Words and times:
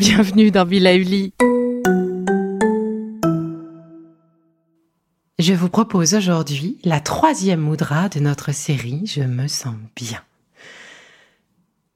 Bienvenue 0.00 0.50
dans 0.50 0.64
Villa. 0.64 0.96
Je 5.38 5.52
vous 5.52 5.68
propose 5.68 6.14
aujourd'hui 6.14 6.78
la 6.84 7.00
troisième 7.00 7.60
moudra 7.60 8.08
de 8.08 8.18
notre 8.18 8.54
série 8.54 9.02
Je 9.04 9.20
me 9.20 9.46
sens 9.46 9.74
bien. 9.94 10.22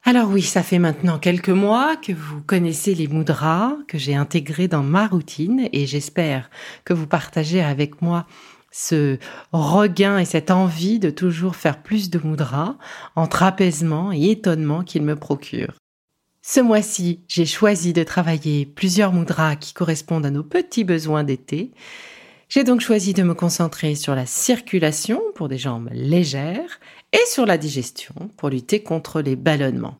Alors 0.03 0.29
oui, 0.29 0.43
ça 0.43 0.63
fait 0.63 0.79
maintenant 0.79 1.19
quelques 1.19 1.49
mois 1.49 1.97
que 1.97 2.13
vous 2.13 2.43
connaissez 2.43 2.95
les 2.95 3.09
moudras 3.09 3.73
que 3.89 3.97
j'ai 3.97 4.15
intégrés 4.15 4.69
dans 4.69 4.83
ma 4.83 5.07
routine 5.07 5.71
et 5.73 5.87
j'espère 5.87 6.51
que 6.85 6.93
vous 6.93 7.07
partagez 7.07 7.63
avec 7.63 8.03
moi 8.03 8.27
ce 8.71 9.17
regain 9.53 10.19
et 10.19 10.27
cette 10.27 10.51
envie 10.51 10.99
de 10.99 11.09
toujours 11.09 11.57
faire 11.57 11.83
plus 11.83 12.11
de 12.11 12.19
moudras 12.23 12.77
entre 13.17 13.45
apaisement 13.45 14.13
et 14.13 14.33
étonnement 14.33 14.83
qu'il 14.83 15.05
me 15.05 15.17
procure. 15.17 15.73
Ce 16.47 16.61
mois-ci, 16.61 17.25
j'ai 17.27 17.47
choisi 17.47 17.95
de 17.95 18.03
travailler 18.03 18.67
plusieurs 18.67 19.13
moudras 19.13 19.57
qui 19.57 19.73
correspondent 19.73 20.27
à 20.27 20.31
nos 20.31 20.45
petits 20.45 20.85
besoins 20.85 21.25
d'été 21.25 21.73
j'ai 22.51 22.63
donc 22.63 22.81
choisi 22.81 23.15
de 23.15 23.23
me 23.23 23.35
concentrer 23.35 23.95
sur 23.95 24.15
la 24.15 24.27
circulation 24.27 25.21
pour 25.35 25.49
des 25.49 25.59
jambes 25.59 25.89
légères 25.93 26.79
et 27.13 27.27
sur 27.27 27.47
la 27.47 27.59
digestion 27.59 28.15
pour 28.37 28.51
lutter 28.51 28.83
contre 28.83 29.21
les 29.23 29.35
ballonnements. 29.35 29.99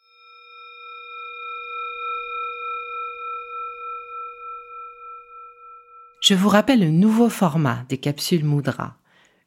Je 6.21 6.35
vous 6.35 6.49
rappelle 6.49 6.81
le 6.81 6.91
nouveau 6.91 7.29
format 7.29 7.85
des 7.89 7.99
capsules 7.99 8.45
Moudra. 8.45 8.99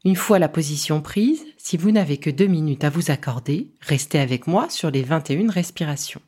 Une 0.04 0.16
fois 0.16 0.38
la 0.40 0.50
position 0.50 1.02
prise, 1.02 1.46
si 1.58 1.78
vous 1.78 1.92
n'avez 1.92 2.18
que 2.18 2.30
deux 2.30 2.48
minutes 2.48 2.84
à 2.84 2.90
vous 2.90 3.10
accorder, 3.10 3.72
restez 3.82 4.20
avec 4.20 4.48
moi 4.48 4.70
sur 4.70 4.92
les 4.92 5.04
21 5.04 5.50
respirations. 5.50 6.22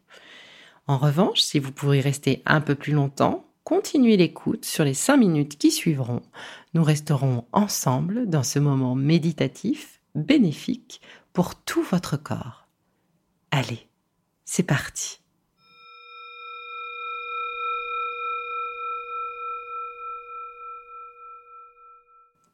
En 0.90 0.98
revanche, 0.98 1.42
si 1.42 1.60
vous 1.60 1.72
pourrez 1.72 2.02
rester 2.02 2.42
un 2.48 2.62
peu 2.62 2.74
plus 2.74 2.94
longtemps, 2.94 3.46
continuez 3.64 4.18
l'écoute 4.18 4.66
sur 4.66 4.84
les 4.84 4.96
cinq 4.96 5.18
minutes 5.18 5.60
qui 5.60 5.70
suivront. 5.70 6.24
Nous 6.74 6.84
resterons 6.84 7.46
ensemble 7.52 8.28
dans 8.28 8.42
ce 8.42 8.58
moment 8.58 8.96
méditatif, 8.96 10.02
bénéfique 10.16 11.00
pour 11.32 11.54
tout 11.54 11.84
votre 11.84 12.18
corps. 12.18 12.68
Allez, 13.52 13.88
c'est 14.46 14.64
parti. 14.64 15.22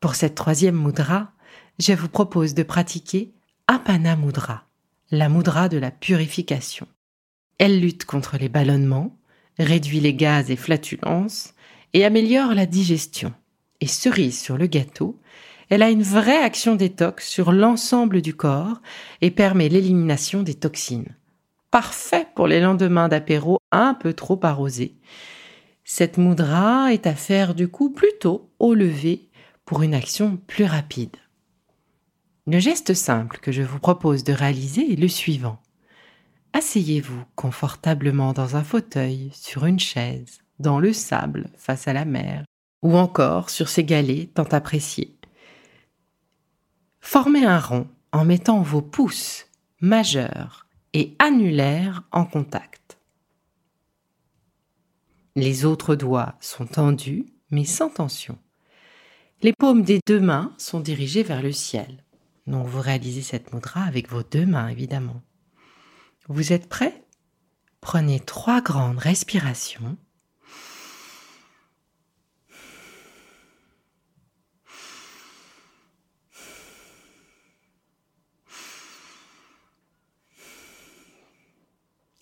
Pour 0.01 0.15
cette 0.15 0.35
troisième 0.35 0.77
mudra, 0.77 1.31
je 1.79 1.93
vous 1.93 2.09
propose 2.09 2.53
de 2.53 2.63
pratiquer 2.63 3.33
Apana 3.67 4.17
Mudra, 4.17 4.65
la 5.09 5.29
mudra 5.29 5.69
de 5.69 5.77
la 5.77 5.89
purification. 5.89 6.85
Elle 7.57 7.79
lutte 7.79 8.05
contre 8.05 8.37
les 8.37 8.49
ballonnements, 8.49 9.17
réduit 9.57 9.99
les 9.99 10.13
gaz 10.13 10.51
et 10.51 10.55
flatulences 10.55 11.53
et 11.93 12.03
améliore 12.03 12.53
la 12.53 12.65
digestion. 12.65 13.33
Et 13.81 13.87
cerise 13.87 14.39
sur 14.39 14.57
le 14.57 14.67
gâteau, 14.67 15.19
elle 15.69 15.81
a 15.81 15.89
une 15.89 16.03
vraie 16.03 16.41
action 16.41 16.75
détox 16.75 17.27
sur 17.27 17.51
l'ensemble 17.51 18.21
du 18.21 18.35
corps 18.35 18.81
et 19.21 19.31
permet 19.31 19.69
l'élimination 19.69 20.43
des 20.43 20.53
toxines. 20.53 21.15
Parfait 21.71 22.27
pour 22.35 22.47
les 22.47 22.61
lendemains 22.61 23.07
d'apéro 23.07 23.59
un 23.71 23.93
peu 23.93 24.13
trop 24.13 24.39
arrosés. 24.43 24.95
Cette 25.83 26.17
moudra 26.17 26.93
est 26.93 27.07
à 27.07 27.15
faire 27.15 27.55
du 27.55 27.67
coup 27.67 27.89
plutôt 27.89 28.49
au 28.59 28.73
lever 28.73 29.29
pour 29.65 29.81
une 29.81 29.93
action 29.93 30.37
plus 30.47 30.65
rapide. 30.65 31.15
Le 32.47 32.59
geste 32.59 32.93
simple 32.93 33.39
que 33.41 33.51
je 33.51 33.63
vous 33.63 33.79
propose 33.79 34.23
de 34.23 34.33
réaliser 34.33 34.93
est 34.93 34.99
le 34.99 35.07
suivant. 35.07 35.59
Asseyez-vous 36.55 37.21
confortablement 37.35 38.31
dans 38.31 38.55
un 38.55 38.63
fauteuil, 38.63 39.29
sur 39.33 39.65
une 39.65 39.77
chaise, 39.77 40.39
dans 40.57 40.79
le 40.79 40.93
sable, 40.93 41.49
face 41.57 41.89
à 41.89 41.91
la 41.91 42.05
mer, 42.05 42.45
ou 42.81 42.95
encore 42.95 43.49
sur 43.49 43.67
ces 43.67 43.83
galets 43.83 44.33
tant 44.33 44.45
appréciés. 44.45 45.17
Formez 47.01 47.43
un 47.43 47.59
rond 47.59 47.89
en 48.13 48.23
mettant 48.23 48.61
vos 48.61 48.81
pouces 48.81 49.47
majeurs 49.81 50.65
et 50.93 51.13
annulaires 51.19 52.03
en 52.13 52.23
contact. 52.23 52.99
Les 55.35 55.65
autres 55.65 55.95
doigts 55.95 56.35
sont 56.39 56.67
tendus 56.67 57.25
mais 57.51 57.65
sans 57.65 57.89
tension. 57.89 58.37
Les 59.41 59.51
paumes 59.51 59.83
des 59.83 59.99
deux 60.07 60.21
mains 60.21 60.53
sont 60.57 60.79
dirigées 60.79 61.23
vers 61.23 61.41
le 61.41 61.51
ciel. 61.51 62.05
Donc 62.47 62.65
vous 62.65 62.79
réalisez 62.79 63.23
cette 63.23 63.53
mudra 63.53 63.83
avec 63.83 64.09
vos 64.09 64.23
deux 64.23 64.45
mains 64.45 64.69
évidemment. 64.69 65.21
Vous 66.27 66.53
êtes 66.53 66.67
prêts? 66.67 67.03
Prenez 67.81 68.19
trois 68.19 68.59
grandes 68.59 68.97
respirations. 68.97 69.95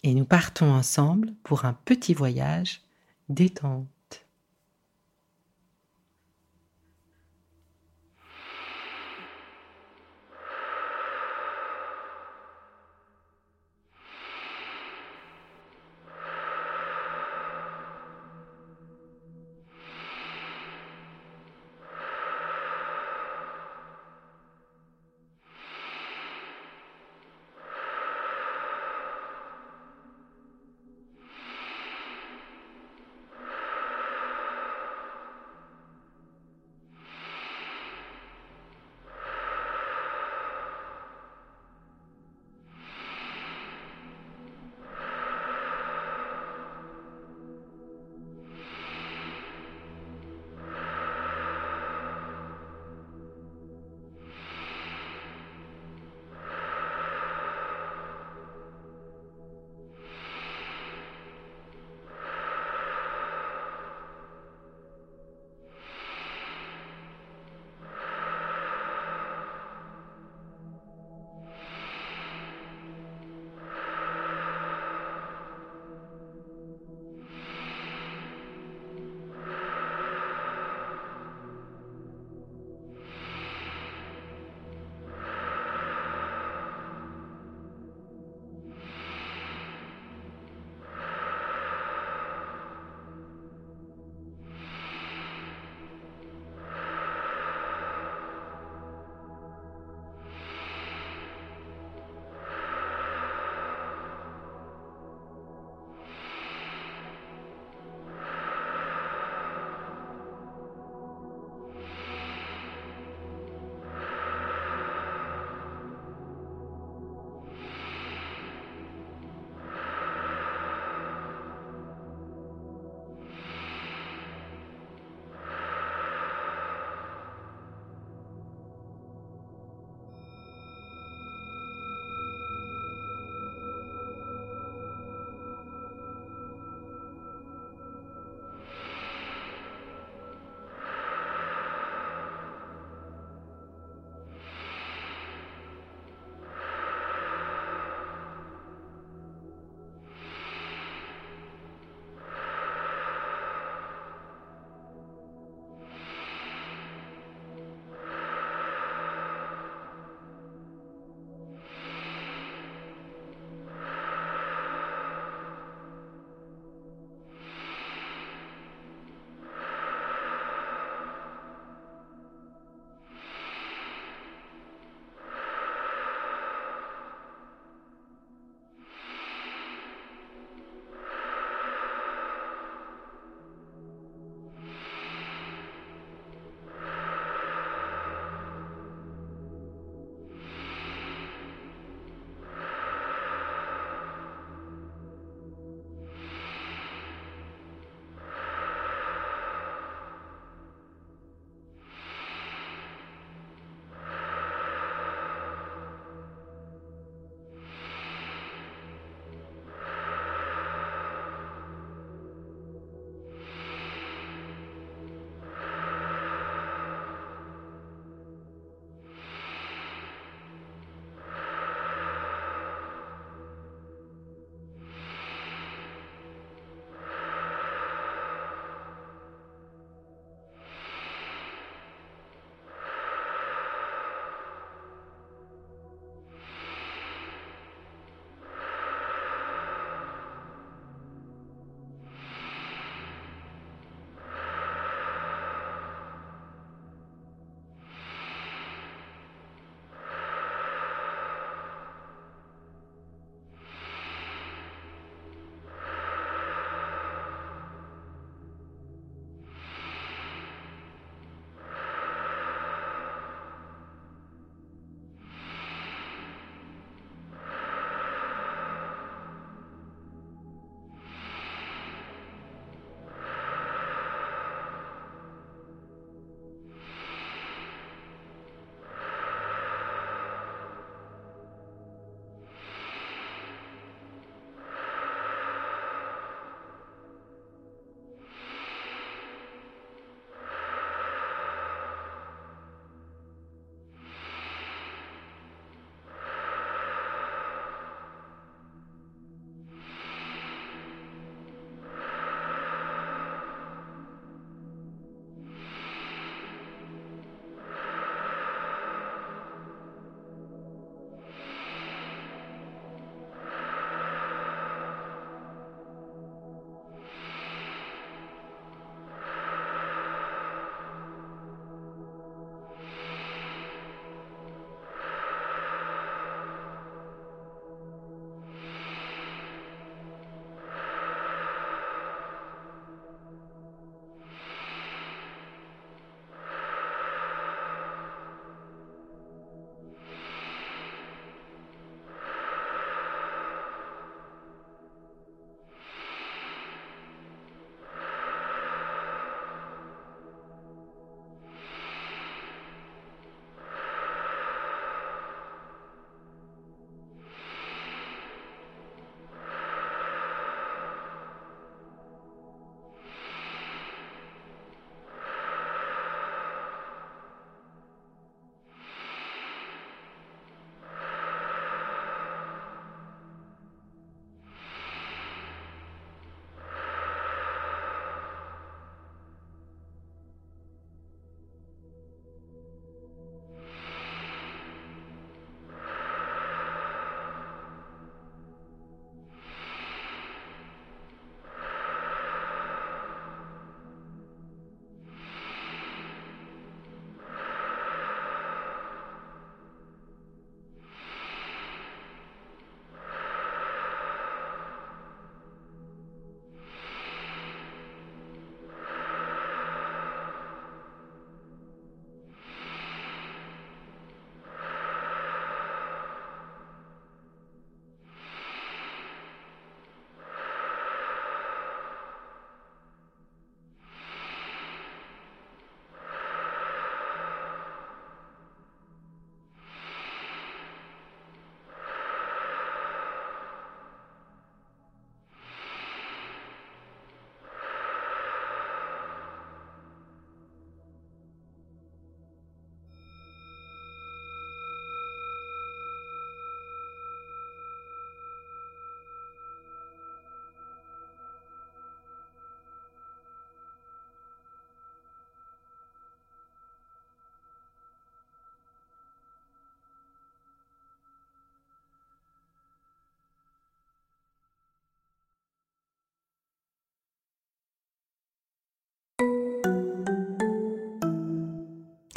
Et 0.06 0.14
nous 0.14 0.26
partons 0.26 0.70
ensemble 0.70 1.34
pour 1.44 1.64
un 1.64 1.74
petit 1.74 2.14
voyage 2.14 2.82
détente. 3.30 3.93